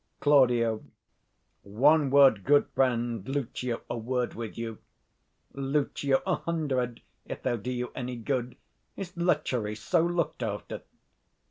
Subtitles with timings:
[0.19, 0.51] Claud.
[1.61, 3.23] One word, good friend.
[3.29, 4.79] Lucio, a word with you.
[5.51, 6.21] 135 Lucio.
[6.25, 8.57] A hundred, if they'll do you any good.
[8.97, 10.81] Is lechery so look'd after?